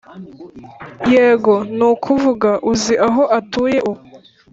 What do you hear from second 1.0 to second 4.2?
yego, nukuvuga, uzi aho atuye ubu?